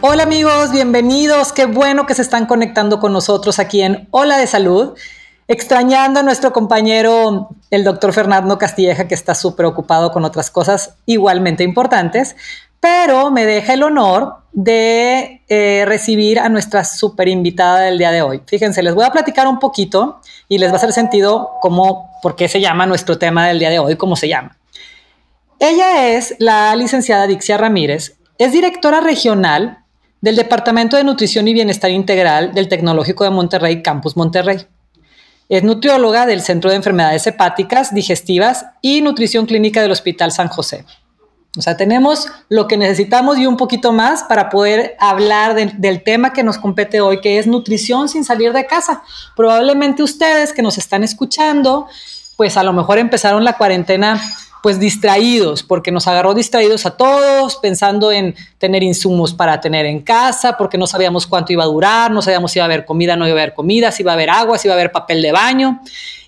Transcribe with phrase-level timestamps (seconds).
[0.00, 1.52] Hola amigos, bienvenidos.
[1.52, 4.96] Qué bueno que se están conectando con nosotros aquí en Hola de Salud.
[5.48, 10.94] Extrañando a nuestro compañero, el doctor Fernando Castilleja, que está súper ocupado con otras cosas
[11.04, 12.36] igualmente importantes,
[12.78, 18.22] pero me deja el honor de eh, recibir a nuestra súper invitada del día de
[18.22, 18.40] hoy.
[18.46, 22.36] Fíjense, les voy a platicar un poquito y les va a hacer sentido cómo, por
[22.36, 24.56] qué se llama nuestro tema del día de hoy, cómo se llama.
[25.58, 29.86] Ella es la licenciada Dixia Ramírez, es directora regional
[30.20, 34.66] del Departamento de Nutrición y Bienestar Integral del Tecnológico de Monterrey, Campus Monterrey.
[35.48, 40.84] Es nutrióloga del Centro de Enfermedades Hepáticas, Digestivas y Nutrición Clínica del Hospital San José.
[41.56, 46.32] O sea, tenemos lo que necesitamos y un poquito más para poder hablar del tema
[46.32, 49.02] que nos compete hoy, que es nutrición sin salir de casa.
[49.34, 51.88] Probablemente ustedes que nos están escuchando,
[52.36, 54.20] pues a lo mejor empezaron la cuarentena
[54.62, 60.00] pues distraídos, porque nos agarró distraídos a todos, pensando en tener insumos para tener en
[60.00, 63.16] casa, porque no sabíamos cuánto iba a durar, no sabíamos si iba a haber comida,
[63.16, 65.22] no iba a haber comida, si iba a haber agua, si iba a haber papel
[65.22, 65.80] de baño.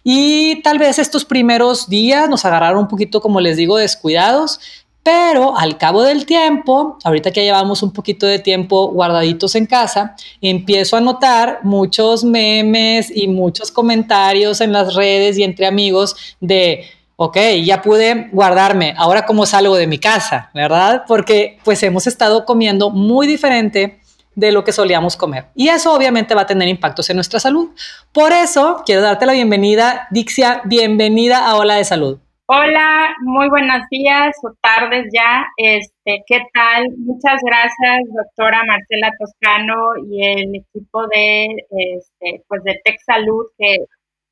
[0.03, 4.61] Y tal vez estos primeros días nos agarraron un poquito, como les digo, descuidados,
[5.03, 10.15] pero al cabo del tiempo, ahorita que llevamos un poquito de tiempo guardaditos en casa,
[10.43, 16.85] empiezo a notar muchos memes y muchos comentarios en las redes y entre amigos de
[17.23, 21.05] ok, ya pude guardarme, ahora cómo salgo de mi casa, ¿verdad?
[21.07, 24.01] Porque pues hemos estado comiendo muy diferente
[24.35, 25.45] de lo que solíamos comer.
[25.55, 27.73] Y eso obviamente va a tener impactos en nuestra salud.
[28.11, 32.19] Por eso quiero darte la bienvenida, Dixia, bienvenida a Hola de Salud.
[32.47, 35.45] Hola, muy buenos días o tardes ya.
[35.59, 36.87] Este, ¿qué tal?
[37.01, 39.77] Muchas gracias, doctora Marcela Toscano
[40.11, 43.77] y el equipo de este, pues de Tech Salud que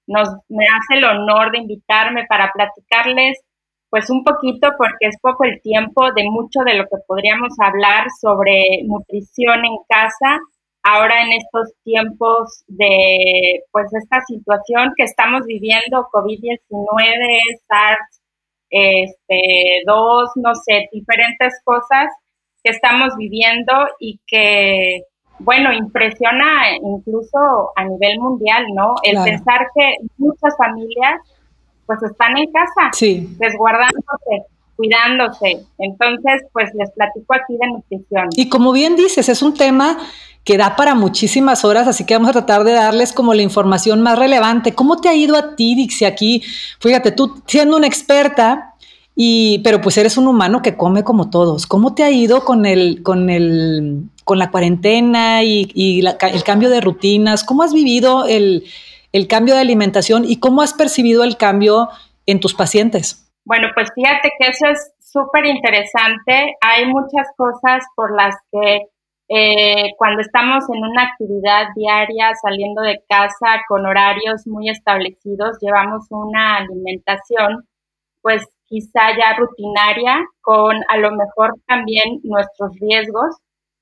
[0.08, 3.38] nos, me hace el honor de invitarme para platicarles
[3.91, 8.06] pues un poquito, porque es poco el tiempo, de mucho de lo que podríamos hablar
[8.20, 10.41] sobre nutrición en casa,
[10.82, 16.58] ahora en estos tiempos de pues esta situación que estamos viviendo, COVID-19,
[17.66, 18.20] SARS,
[18.70, 22.08] este, dos, no sé, diferentes cosas
[22.62, 25.02] que estamos viviendo y que
[25.41, 28.94] bueno, impresiona incluso a nivel mundial, ¿no?
[29.03, 31.21] El pensar que muchas familias
[31.87, 33.28] pues están en casa, sí.
[33.38, 35.65] resguardándose, cuidándose.
[35.78, 38.28] Entonces, pues les platico aquí de nutrición.
[38.37, 39.97] Y como bien dices, es un tema
[40.44, 44.03] que da para muchísimas horas, así que vamos a tratar de darles como la información
[44.03, 44.75] más relevante.
[44.75, 46.43] ¿Cómo te ha ido a ti, Dixie, aquí?
[46.81, 48.75] Fíjate, tú siendo una experta,
[49.15, 51.66] y, pero pues eres un humano que come como todos.
[51.66, 56.82] ¿Cómo te ha ido con el, con el, con la cuarentena y, el cambio de
[56.82, 57.44] rutinas?
[57.44, 58.62] ¿Cómo has vivido el,
[59.26, 61.88] cambio de alimentación y cómo has percibido el cambio
[62.26, 63.32] en tus pacientes?
[63.46, 66.56] Bueno, pues fíjate que eso es súper interesante.
[66.60, 68.82] Hay muchas cosas por las que
[69.30, 76.04] eh, cuando estamos en una actividad diaria, saliendo de casa con horarios muy establecidos, llevamos
[76.10, 77.64] una alimentación
[78.20, 83.36] pues quizá ya rutinaria, con a lo mejor también nuestros riesgos,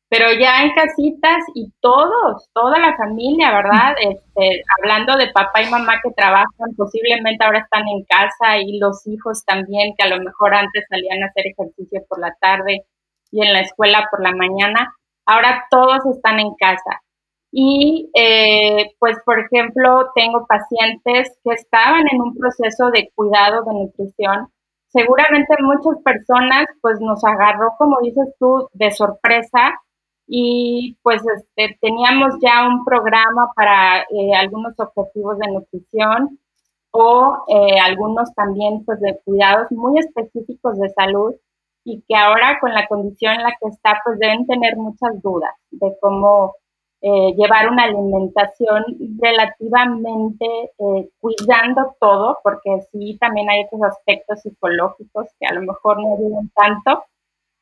[0.09, 3.95] pero ya en casitas y todos, toda la familia, ¿verdad?
[4.01, 9.07] Este, hablando de papá y mamá que trabajan, posiblemente ahora están en casa y los
[9.07, 12.85] hijos también, que a lo mejor antes salían a hacer ejercicio por la tarde
[13.33, 14.95] y en la escuela por la mañana,
[15.27, 17.03] ahora todos están en casa.
[17.51, 23.75] Y eh, pues, por ejemplo, tengo pacientes que estaban en un proceso de cuidado de
[23.75, 24.49] nutrición
[24.89, 29.75] seguramente muchas personas pues nos agarró, como dices tú, de sorpresa
[30.27, 36.39] y pues este, teníamos ya un programa para eh, algunos objetivos de nutrición
[36.91, 41.35] o eh, algunos también pues de cuidados muy específicos de salud
[41.85, 45.53] y que ahora con la condición en la que está pues deben tener muchas dudas
[45.71, 46.57] de cómo
[47.03, 48.85] eh, llevar una alimentación
[49.21, 50.47] relativamente
[51.21, 56.51] cuidando todo, porque sí también hay otros aspectos psicológicos que a lo mejor no ayudan
[56.55, 57.05] tanto,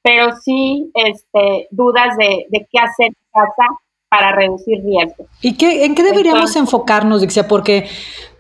[0.05, 3.69] pero sí este, dudas de, qué hacer en casa
[4.11, 5.27] para reducir riesgos.
[5.41, 7.49] ¿Y qué, en qué deberíamos enfocarnos, Dixia?
[7.49, 7.89] Porque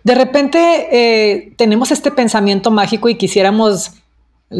[0.04, 3.92] de repente eh, tenemos este pensamiento mágico y quisiéramos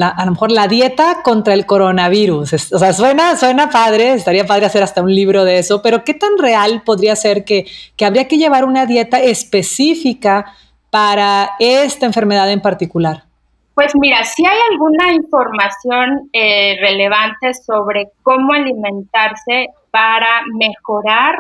[0.01, 2.73] a lo mejor la dieta contra el coronavirus.
[2.73, 6.15] O sea, suena, suena padre, estaría padre hacer hasta un libro de eso, pero ¿qué
[6.15, 7.67] tan real podría ser que,
[7.97, 10.47] que habría que llevar una dieta específica
[10.89, 13.25] para esta enfermedad en particular?
[13.75, 21.37] Pues mira, si hay alguna información eh, relevante sobre cómo alimentarse para mejorar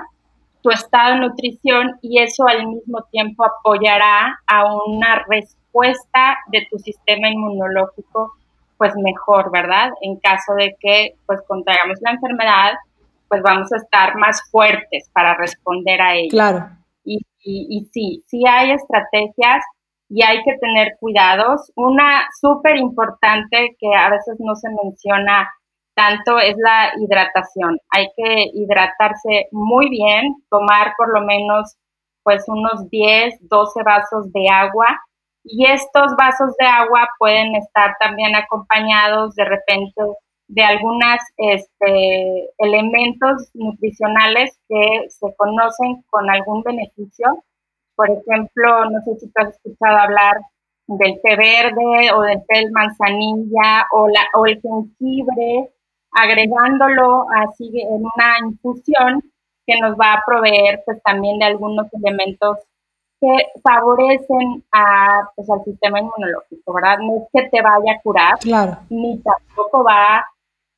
[0.61, 6.79] tu estado de nutrición y eso al mismo tiempo apoyará a una respuesta de tu
[6.79, 8.33] sistema inmunológico
[8.79, 9.91] pues mejor, ¿verdad?
[10.01, 12.73] En caso de que pues contraigamos la enfermedad,
[13.29, 16.31] pues vamos a estar más fuertes para responder a ella.
[16.31, 16.69] Claro.
[17.05, 19.65] Y, y, y sí, sí hay estrategias
[20.09, 21.73] y hay que tener cuidados.
[21.77, 25.51] Una súper importante que a veces no se menciona
[25.95, 27.79] tanto es la hidratación.
[27.91, 31.77] Hay que hidratarse muy bien, tomar por lo menos
[32.23, 34.99] pues unos 10, 12 vasos de agua
[35.45, 40.03] y estos vasos de agua pueden estar también acompañados de repente
[40.49, 47.45] de algunos este, elementos nutricionales que se conocen con algún beneficio.
[47.97, 50.37] Por ejemplo, no sé si tú has escuchado hablar
[50.87, 55.71] del té verde o del té de manzanilla o, la, o el jengibre
[56.15, 59.23] agregándolo así en una infusión
[59.67, 62.59] que nos va a proveer pues también de algunos elementos
[63.21, 66.99] que favorecen a, pues, al sistema inmunológico, ¿verdad?
[66.99, 68.35] No es que te vaya a curar,
[68.91, 70.25] ni tampoco va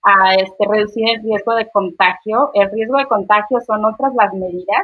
[0.02, 2.50] a este, reducir el riesgo de contagio.
[2.54, 4.82] El riesgo de contagio son otras las medidas.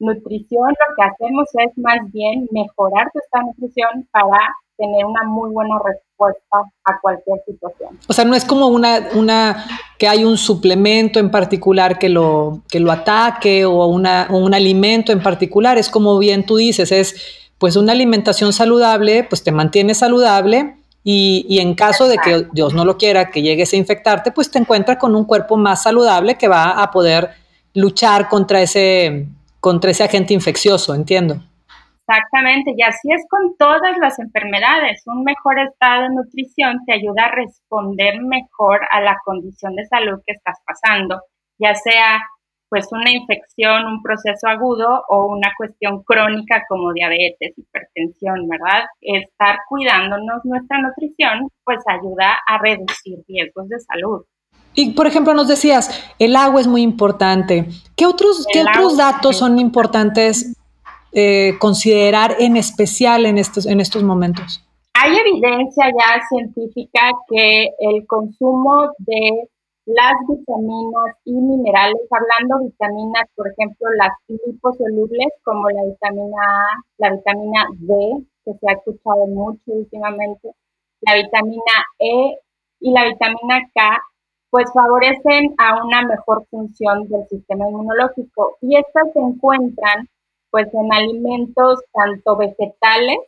[0.00, 4.38] Nutrición, lo que hacemos es más bien mejorar esta nutrición para
[4.80, 7.98] tener una muy buena respuesta a cualquier situación.
[8.08, 9.64] O sea, no es como una, una
[9.98, 15.12] que hay un suplemento en particular que lo, que lo ataque o, una, un alimento
[15.12, 17.14] en particular, es como bien tú dices, es
[17.58, 22.72] pues una alimentación saludable, pues te mantiene saludable y, y en caso de que Dios
[22.72, 26.36] no lo quiera, que llegues a infectarte, pues te encuentras con un cuerpo más saludable
[26.36, 27.32] que va a poder
[27.74, 29.28] luchar contra ese,
[29.60, 31.36] contra ese agente infeccioso, entiendo.
[32.10, 35.02] Exactamente, y así es con todas las enfermedades.
[35.06, 40.20] Un mejor estado de nutrición te ayuda a responder mejor a la condición de salud
[40.26, 41.22] que estás pasando,
[41.58, 42.20] ya sea
[42.68, 48.84] pues una infección, un proceso agudo o una cuestión crónica como diabetes, hipertensión, ¿verdad?
[49.00, 54.24] Estar cuidándonos nuestra nutrición pues ayuda a reducir riesgos de salud.
[54.74, 57.66] Y por ejemplo, nos decías, el agua es muy importante.
[57.96, 60.56] ¿Qué otros, ¿qué otros datos son importantes
[61.12, 64.64] eh, considerar en especial en estos, en estos momentos?
[64.94, 69.48] Hay evidencia ya científica que el consumo de
[69.86, 76.66] las vitaminas y minerales, hablando vitaminas, por ejemplo, las liposolubles como la vitamina A,
[76.98, 80.50] la vitamina D, que se ha escuchado mucho últimamente,
[81.00, 82.38] la vitamina E
[82.80, 83.98] y la vitamina K,
[84.50, 88.58] pues favorecen a una mejor función del sistema inmunológico.
[88.60, 90.08] Y estas se encuentran
[90.50, 93.18] pues en alimentos tanto vegetales,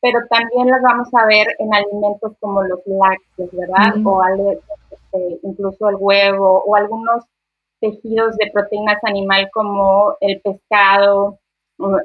[0.00, 3.94] pero también las vamos a ver en alimentos como los lácteos, ¿verdad?
[4.04, 4.20] O
[4.50, 7.24] este, incluso el huevo o algunos
[7.80, 11.38] tejidos de proteínas animal como el pescado,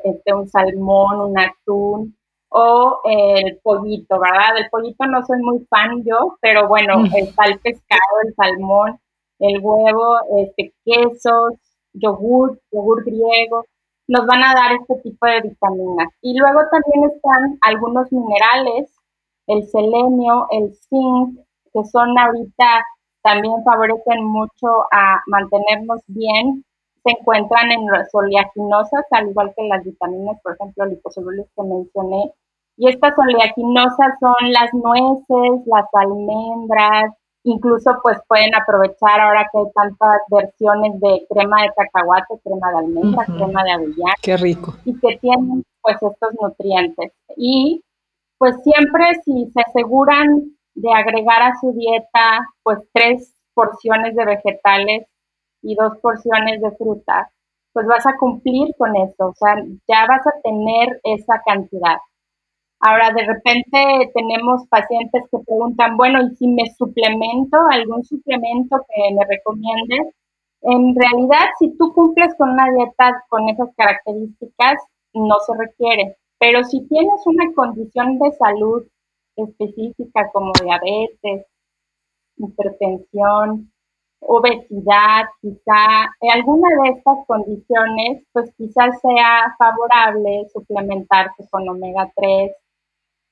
[0.03, 2.15] este, un salmón, un atún
[2.51, 4.57] o el pollito, ¿verdad?
[4.57, 8.99] El pollito no soy muy fan yo, pero bueno, está el pescado, el salmón,
[9.39, 11.53] el huevo, este, quesos,
[11.93, 13.65] yogur, yogur griego
[14.11, 16.09] nos van a dar este tipo de vitaminas.
[16.21, 18.93] Y luego también están algunos minerales,
[19.47, 21.39] el selenio, el zinc,
[21.73, 22.85] que son ahorita
[23.23, 26.65] también favorecen mucho a mantenernos bien.
[27.05, 32.33] Se encuentran en las oleaginosas, al igual que las vitaminas, por ejemplo, liposolubles que mencioné.
[32.77, 37.13] Y estas oleaginosas son las nueces, las almendras,
[37.43, 42.77] Incluso pues pueden aprovechar ahora que hay tantas versiones de crema de cacahuate, crema de
[42.77, 44.13] almendra, crema de avellana.
[44.21, 44.75] Qué rico.
[44.85, 47.11] Y que tienen pues estos nutrientes.
[47.37, 47.83] Y
[48.37, 55.07] pues siempre si se aseguran de agregar a su dieta pues tres porciones de vegetales
[55.63, 57.31] y dos porciones de fruta,
[57.73, 59.55] pues vas a cumplir con eso, o sea,
[59.87, 61.97] ya vas a tener esa cantidad.
[62.83, 69.13] Ahora, de repente tenemos pacientes que preguntan, bueno, ¿y si me suplemento, algún suplemento que
[69.13, 70.15] me recomiendes?
[70.63, 74.81] En realidad, si tú cumples con una dieta con esas características,
[75.13, 76.17] no se requiere.
[76.39, 78.83] Pero si tienes una condición de salud
[79.35, 81.45] específica como diabetes,
[82.37, 83.71] hipertensión,
[84.21, 92.51] obesidad, quizá alguna de estas condiciones, pues quizás sea favorable suplementarse con omega 3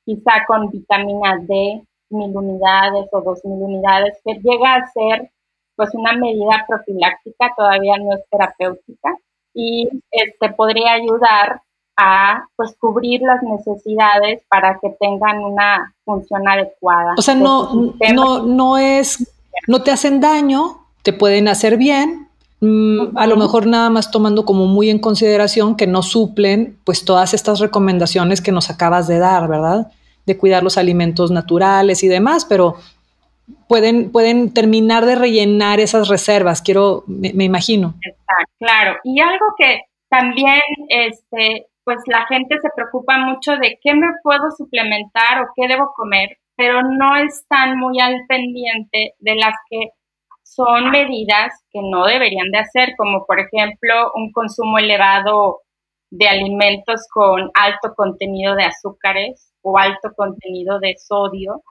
[0.10, 5.30] quizá con vitamina D, mil unidades o dos mil unidades, que llega a ser
[5.76, 9.16] pues una medida profiláctica, todavía no es terapéutica,
[9.54, 11.62] y este podría ayudar
[11.96, 17.14] a pues cubrir las necesidades para que tengan una función adecuada.
[17.18, 19.32] O sea, no, no, no es,
[19.68, 22.30] no te hacen daño, te pueden hacer bien,
[22.62, 27.06] mm, a lo mejor nada más tomando como muy en consideración que no suplen pues
[27.06, 29.92] todas estas recomendaciones que nos acabas de dar, ¿verdad?
[30.30, 32.76] De cuidar los alimentos naturales y demás, pero
[33.68, 37.96] pueden, pueden terminar de rellenar esas reservas, quiero, me, imagino.
[38.60, 38.98] Claro.
[39.04, 44.52] Y algo que también, este, pues la gente se preocupa mucho de qué me puedo
[44.56, 49.90] suplementar o qué debo comer, pero no están muy al pendiente de las que
[50.44, 55.62] son medidas que no deberían de hacer, como por ejemplo un consumo elevado
[56.12, 61.64] de alimentos con alto contenido de azúcares o alto contenido de sodio,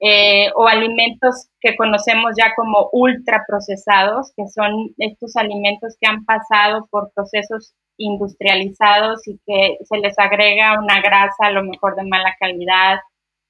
[0.00, 6.86] eh, o alimentos que conocemos ya como ultraprocesados, que son estos alimentos que han pasado
[6.90, 12.34] por procesos industrializados y que se les agrega una grasa a lo mejor de mala
[12.40, 12.98] calidad,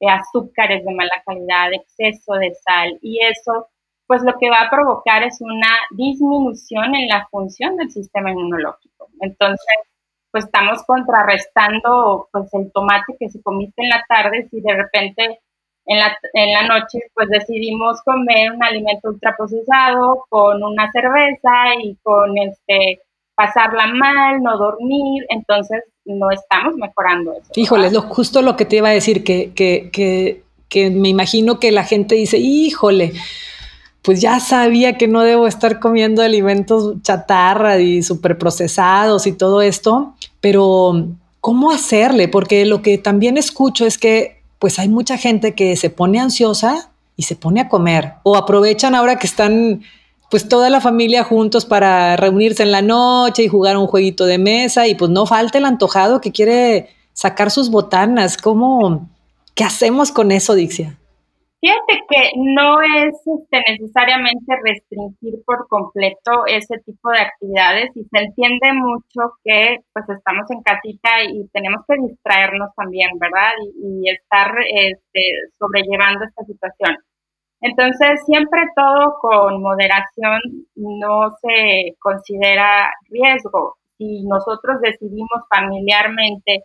[0.08, 3.68] azúcares de mala calidad, exceso de sal, y eso
[4.10, 9.06] pues lo que va a provocar es una disminución en la función del sistema inmunológico.
[9.20, 9.76] Entonces,
[10.30, 15.40] pues estamos contrarrestando pues el tomate que se comiste en la tarde si de repente
[15.86, 21.96] en la, en la noche pues decidimos comer un alimento ultraprocesado con una cerveza y
[22.02, 23.00] con este
[23.40, 27.50] pasarla mal, no dormir, entonces no estamos mejorando eso.
[27.56, 31.58] Híjole, lo, justo lo que te iba a decir, que, que, que, que me imagino
[31.58, 33.12] que la gente dice, híjole,
[34.02, 38.00] pues ya sabía que no debo estar comiendo alimentos chatarra y
[38.38, 41.08] procesados y todo esto, pero
[41.40, 42.28] ¿cómo hacerle?
[42.28, 46.90] Porque lo que también escucho es que pues hay mucha gente que se pone ansiosa
[47.16, 49.82] y se pone a comer o aprovechan ahora que están
[50.30, 54.38] pues toda la familia juntos para reunirse en la noche y jugar un jueguito de
[54.38, 58.36] mesa y pues no falta el antojado que quiere sacar sus botanas.
[58.36, 59.08] ¿Cómo?
[59.54, 60.99] ¿Qué hacemos con eso, Dixia?
[61.60, 68.18] Fíjate que no es este, necesariamente restringir por completo ese tipo de actividades y se
[68.18, 73.52] entiende mucho que pues estamos en casita y tenemos que distraernos también, ¿verdad?
[73.76, 75.20] Y, estar este,
[75.58, 76.96] sobrellevando esta situación.
[77.60, 80.40] Entonces, siempre todo con moderación
[80.76, 83.76] no se considera riesgo.
[83.98, 86.64] Si nosotros decidimos familiarmente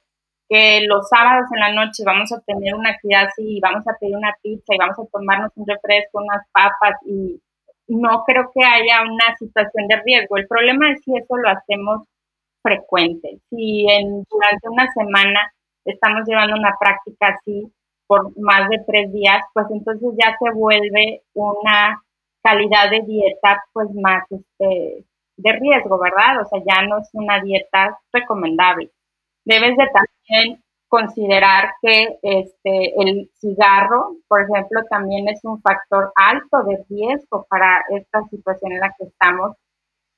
[0.50, 3.98] que los sábados en la noche vamos a tener una actividad así, y vamos a
[4.00, 7.42] pedir una pizza y vamos a tomarnos un refresco, unas papas y
[7.88, 10.38] no creo que haya una situación de riesgo.
[10.38, 12.08] El problema es si eso lo hacemos
[12.62, 13.40] frecuente.
[13.50, 15.52] Si en, durante una semana
[15.86, 17.72] estamos llevando una práctica así
[18.08, 22.02] por más de tres días, pues entonces ya se vuelve una
[22.44, 25.06] calidad de dieta pues más este,
[25.38, 26.42] de riesgo, ¿verdad?
[26.42, 28.92] O sea, ya no es una dieta recomendable
[29.46, 36.64] debes de también considerar que este, el cigarro, por ejemplo, también es un factor alto
[36.64, 39.56] de riesgo para esta situación en la que estamos.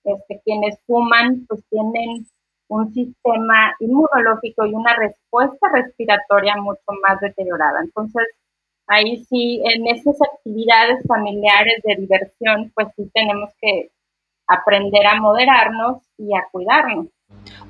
[0.04, 2.26] Este, quienes fuman, pues tienen
[2.70, 7.82] un sistema inmunológico y una respuesta respiratoria mucho más deteriorada.
[7.84, 8.26] Entonces,
[8.88, 13.92] ahí sí, en esas actividades familiares de diversión, pues sí tenemos que
[14.48, 17.08] aprender a moderarnos y a cuidarnos.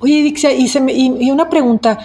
[0.00, 1.98] Oye, Dixia, y, una pregunta.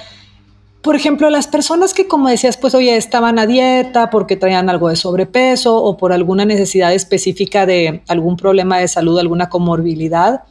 [0.82, 4.90] Por ejemplo, las personas que, como decías, pues, oye, estaban a dieta porque traían algo
[4.90, 10.44] de sobrepeso o por alguna necesidad específica de algún problema de salud, alguna comorbilidad,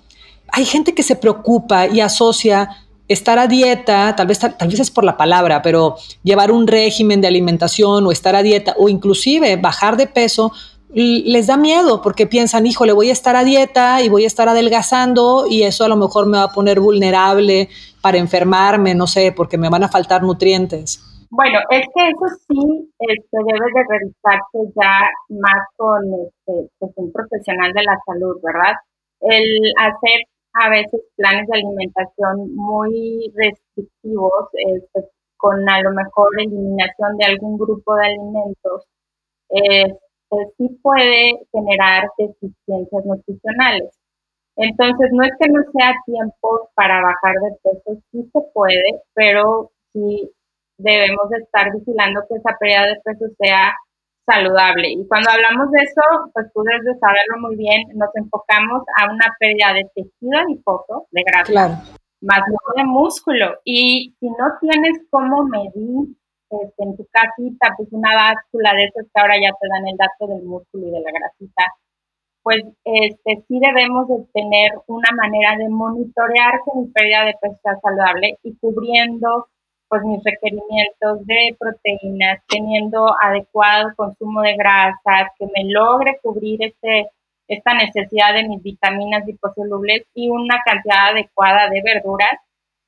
[0.49, 2.68] hay gente que se preocupa y asocia
[3.09, 7.21] estar a dieta, tal vez, tal vez es por la palabra, pero llevar un régimen
[7.21, 10.52] de alimentación o estar a dieta o inclusive bajar de peso
[10.94, 14.49] les da miedo porque piensan, híjole, voy a estar a dieta y voy a estar
[14.49, 17.68] adelgazando y eso a lo mejor me va a poner vulnerable
[18.02, 21.00] para enfermarme, no sé, porque me van a faltar nutrientes.
[21.30, 27.11] Bueno, es que eso sí este, debe de revisarse ya más con este, pues, un
[27.11, 28.75] profesional de la salud, ¿verdad?
[29.20, 35.08] El hacer a veces planes de alimentación muy restrictivos, este,
[35.38, 38.84] con a lo mejor eliminación de algún grupo de alimentos,
[40.32, 43.90] eh, sí puede generar deficiencias nutricionales.
[44.56, 49.70] Entonces, no es que no sea tiempo para bajar de peso, sí se puede, pero
[49.92, 50.30] sí
[50.78, 53.72] debemos de estar vigilando que esa pérdida de peso sea
[54.26, 54.88] saludable.
[54.90, 59.12] Y cuando hablamos de eso, pues tú debes de saberlo muy bien, nos enfocamos a
[59.12, 61.82] una pérdida de tejido adiposo, de grasa,
[62.20, 63.58] más no de músculo.
[63.64, 66.16] Y si no tienes cómo medir
[66.62, 69.97] este, en tu casita, pues una báscula de esas que ahora ya te dan el
[69.97, 71.64] dato del músculo y de la grasita,
[72.42, 77.59] pues este, sí debemos de tener una manera de monitorear que mi pérdida de peso
[77.62, 79.47] sea saludable y cubriendo
[79.88, 87.11] pues mis requerimientos de proteínas, teniendo adecuado consumo de grasas, que me logre cubrir este,
[87.47, 92.40] esta necesidad de mis vitaminas liposolubles y una cantidad adecuada de verduras.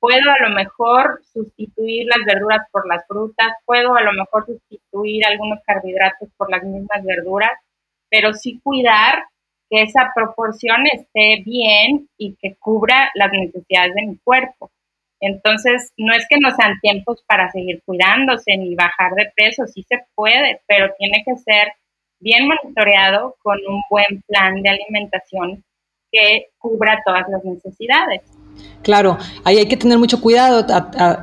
[0.05, 5.25] Puedo a lo mejor sustituir las verduras por las frutas, puedo a lo mejor sustituir
[5.25, 7.49] algunos carbohidratos por las mismas verduras,
[8.07, 9.23] pero sí cuidar
[9.67, 14.69] que esa proporción esté bien y que cubra las necesidades de mi cuerpo.
[15.19, 19.87] Entonces, no es que no sean tiempos para seguir cuidándose ni bajar de peso, sí
[19.89, 21.73] se puede, pero tiene que ser
[22.19, 25.63] bien monitoreado con un buen plan de alimentación
[26.11, 28.21] que cubra todas las necesidades.
[28.81, 30.65] Claro, ahí hay que tener mucho cuidado,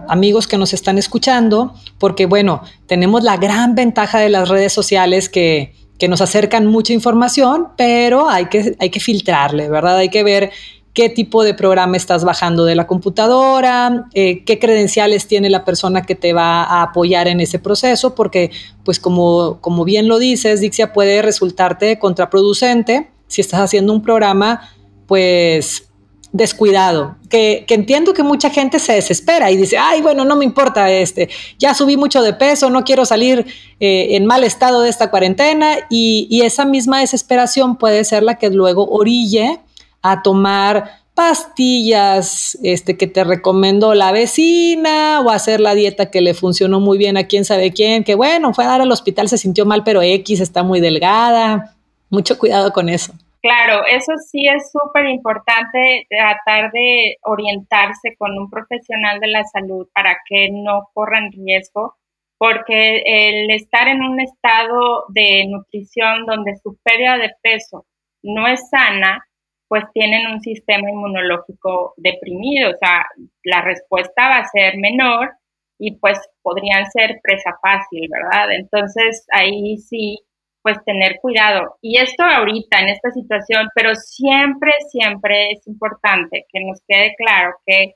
[0.08, 5.28] amigos que nos están escuchando, porque bueno, tenemos la gran ventaja de las redes sociales
[5.28, 9.98] que, que nos acercan mucha información, pero hay que, hay que filtrarle, ¿verdad?
[9.98, 10.50] Hay que ver
[10.94, 16.02] qué tipo de programa estás bajando de la computadora, eh, qué credenciales tiene la persona
[16.02, 18.50] que te va a apoyar en ese proceso, porque
[18.84, 24.68] pues como, como bien lo dices, Dixia puede resultarte contraproducente si estás haciendo un programa
[25.06, 25.91] pues
[26.32, 30.90] descuidado, que, entiendo que mucha gente se desespera y dice, ay, bueno, no me importa,
[30.90, 33.46] este, ya subí mucho de peso, no quiero salir
[33.80, 38.36] eh, en mal estado de esta cuarentena y, y esa misma desesperación puede ser la
[38.36, 39.60] que luego orille
[40.00, 46.32] a tomar pastillas este, que te recomendó la vecina o hacer la dieta que le
[46.32, 49.38] funcionó muy bien a quién sabe quién, que bueno, fue a dar al hospital, se
[49.38, 51.76] sintió mal, pero X está muy delgada.
[52.08, 53.12] Mucho cuidado con eso.
[53.42, 59.88] Claro, eso sí es súper importante tratar de orientarse con un profesional de la salud
[59.92, 61.96] para que no corran riesgo,
[62.38, 67.84] porque el estar en un estado de nutrición donde su pérdida de peso
[68.22, 69.24] no es sana,
[69.66, 73.04] pues tienen un sistema inmunológico deprimido, o sea,
[73.42, 75.32] la respuesta va a ser menor
[75.78, 78.52] y pues podrían ser presa fácil, ¿verdad?
[78.52, 80.20] Entonces ahí sí,
[80.62, 81.76] pues tener cuidado.
[81.80, 87.54] Y esto ahorita, en esta situación, pero siempre, siempre es importante que nos quede claro
[87.66, 87.94] que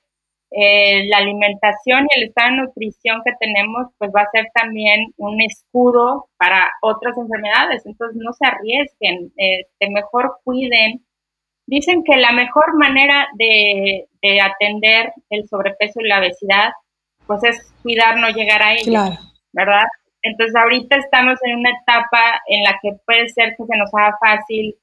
[0.51, 5.13] eh, la alimentación y el estado de nutrición que tenemos, pues va a ser también
[5.17, 7.85] un escudo para otras enfermedades.
[7.87, 11.07] Entonces no se arriesguen, este, mejor cuiden
[11.67, 14.07] Dicen que la mejor manera de,
[14.43, 16.73] atender el sobrepeso y la obesidad,
[17.27, 19.01] pues es cuidar no llegar a ello,
[19.53, 19.87] ¿verdad?
[20.23, 24.17] Entonces ahorita estamos en una etapa en la que puede ser que se nos haga
[24.21, 24.77] fácil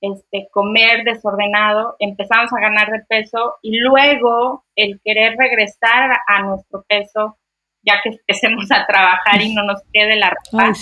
[0.00, 6.84] este, comer desordenado, empezamos a ganar de peso y luego el querer regresar a nuestro
[6.88, 7.38] peso,
[7.82, 10.72] ya que empecemos a trabajar y no nos quede la ropa,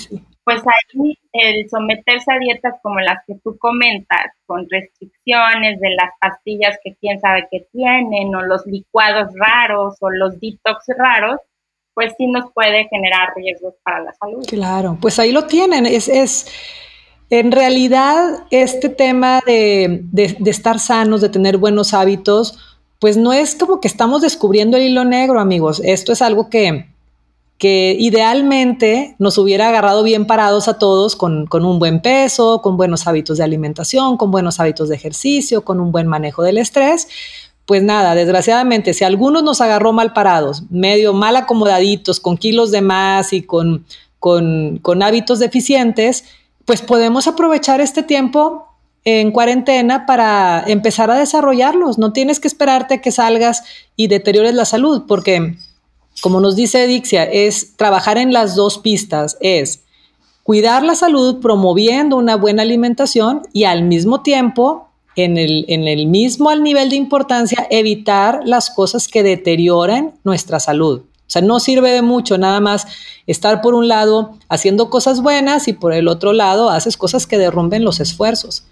[0.44, 6.10] pues ahí el someterse a dietas como las que tú comentas, con restricciones de las
[6.20, 11.40] pastillas que quién sabe que tienen, o los licuados raros, o los detox raros,
[11.94, 14.44] pues sí nos puede generar riesgos para la salud.
[14.46, 15.86] Claro, pues ahí lo tienen.
[15.86, 16.46] Es, es
[17.30, 22.58] en realidad este tema de, de estar sanos, de tener buenos hábitos,
[22.98, 25.80] pues no es como que estamos descubriendo el hilo negro, amigos.
[25.84, 26.86] Esto es algo que
[27.58, 33.06] que idealmente nos hubiera agarrado bien parados a todos con, un buen peso, con buenos
[33.06, 37.08] hábitos de alimentación, con buenos hábitos de ejercicio, con un buen manejo del estrés.
[37.66, 42.82] Pues nada, desgraciadamente, si algunos nos agarró mal parados, medio mal acomodaditos, con kilos de
[42.82, 43.86] más y con,
[44.18, 46.24] con, con hábitos deficientes,
[46.66, 48.68] pues podemos aprovechar este tiempo
[49.04, 51.98] en cuarentena para empezar a desarrollarlos.
[51.98, 53.64] No tienes que esperarte a que salgas
[53.96, 55.56] y deteriores la salud, porque
[56.20, 59.82] como nos dice Dixia, es trabajar en las dos pistas, es
[60.42, 64.83] cuidar la salud promoviendo una buena alimentación y al mismo tiempo,
[65.16, 70.60] en el, en el mismo al nivel de importancia, evitar las cosas que deterioren nuestra
[70.60, 71.02] salud.
[71.26, 72.86] O sea, no sirve de mucho nada más
[73.26, 77.38] estar por un lado haciendo cosas buenas y por el otro lado haces cosas que
[77.38, 78.66] derrumben los esfuerzos.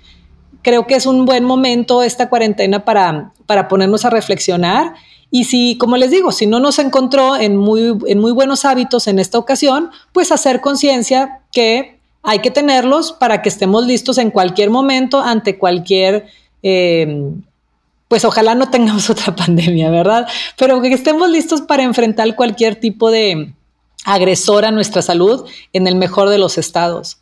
[0.63, 4.95] Creo que es un buen momento esta cuarentena para, para ponernos a reflexionar
[5.35, 9.09] y si, como les digo, si no nos encontró en muy, en muy buenos hábitos
[9.09, 14.31] en esta ocasión, pues hacer conciencia que hay que tenerlos para que estemos listos en
[14.31, 16.27] cualquier momento ante cualquier,
[16.63, 17.31] eh,
[18.09, 20.27] pues ojalá no tengamos otra pandemia, ¿verdad?
[20.57, 23.53] Pero que estemos listos para enfrentar cualquier tipo de
[24.05, 27.19] agresor a nuestra salud en el mejor de los estados.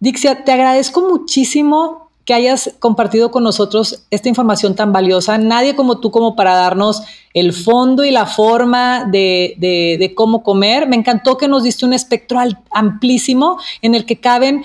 [0.00, 5.38] Dixia, te agradezco muchísimo que hayas compartido con nosotros esta información tan valiosa.
[5.38, 7.02] Nadie como tú como para darnos
[7.34, 10.86] el fondo y la forma de, de cómo comer.
[10.86, 12.38] Me encantó que nos diste un espectro
[12.70, 14.62] amplísimo en el que caben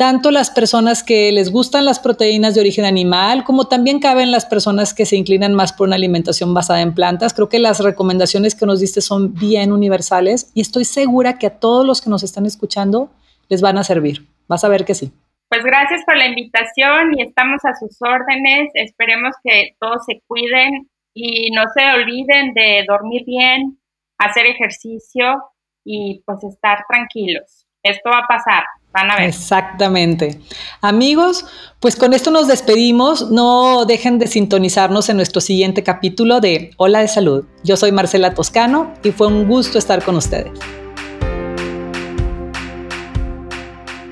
[0.00, 4.46] tanto las personas que les gustan las proteínas de origen animal, como también caben las
[4.46, 7.34] personas que se inclinan más por una alimentación basada en plantas.
[7.34, 11.58] Creo que las recomendaciones que nos diste son bien universales y estoy segura que a
[11.58, 13.10] todos los que nos están escuchando
[13.50, 14.26] les van a servir.
[14.48, 15.12] Vas a ver que sí.
[15.50, 18.70] Pues gracias por la invitación y estamos a sus órdenes.
[18.74, 23.80] Esperemos que todos se cuiden y no se olviden de dormir bien,
[24.16, 25.42] hacer ejercicio
[25.84, 27.66] y pues estar tranquilos.
[27.82, 28.62] Esto va a pasar.
[28.92, 29.24] Van a ver.
[29.24, 30.38] Exactamente.
[30.82, 31.44] Amigos,
[31.80, 33.32] pues con esto nos despedimos.
[33.32, 37.44] No dejen de sintonizarnos en nuestro siguiente capítulo de Hola de Salud.
[37.64, 40.79] Yo soy Marcela Toscano y fue un gusto estar con ustedes.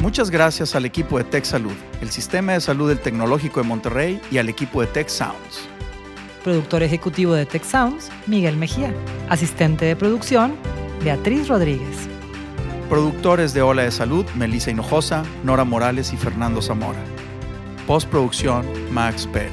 [0.01, 4.21] Muchas gracias al equipo de Tech Salud, el sistema de salud del Tecnológico de Monterrey
[4.31, 5.69] y al equipo de Tech Sounds.
[6.45, 8.95] Productor ejecutivo de Tech Sounds, Miguel Mejía.
[9.29, 10.55] Asistente de producción,
[11.03, 12.09] Beatriz Rodríguez.
[12.89, 17.01] Productores de Ola de Salud, Melissa Hinojosa, Nora Morales y Fernando Zamora.
[17.89, 19.53] Postproducción, Max Pérez.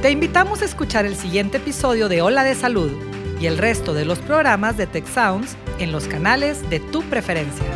[0.00, 2.90] Te invitamos a escuchar el siguiente episodio de Ola de Salud
[3.38, 7.66] y el resto de los programas de Tech Sounds en los canales de tu preferencia.